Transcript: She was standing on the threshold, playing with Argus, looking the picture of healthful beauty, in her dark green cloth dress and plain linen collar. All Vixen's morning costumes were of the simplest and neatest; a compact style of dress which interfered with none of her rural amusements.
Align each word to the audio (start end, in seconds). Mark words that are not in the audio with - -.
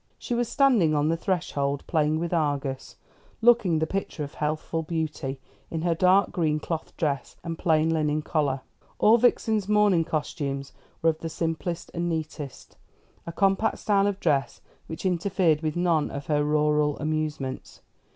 She 0.17 0.33
was 0.33 0.49
standing 0.49 0.95
on 0.95 1.09
the 1.09 1.15
threshold, 1.15 1.85
playing 1.85 2.17
with 2.17 2.33
Argus, 2.33 2.95
looking 3.39 3.77
the 3.77 3.85
picture 3.85 4.23
of 4.23 4.33
healthful 4.33 4.81
beauty, 4.81 5.39
in 5.69 5.83
her 5.83 5.93
dark 5.93 6.31
green 6.31 6.59
cloth 6.59 6.97
dress 6.97 7.35
and 7.43 7.55
plain 7.55 7.91
linen 7.91 8.23
collar. 8.23 8.61
All 8.97 9.19
Vixen's 9.19 9.67
morning 9.69 10.03
costumes 10.03 10.73
were 11.03 11.11
of 11.11 11.19
the 11.19 11.29
simplest 11.29 11.91
and 11.93 12.09
neatest; 12.09 12.77
a 13.27 13.31
compact 13.31 13.77
style 13.77 14.07
of 14.07 14.19
dress 14.19 14.59
which 14.87 15.05
interfered 15.05 15.61
with 15.61 15.75
none 15.75 16.09
of 16.09 16.25
her 16.25 16.43
rural 16.43 16.97
amusements. 16.97 17.81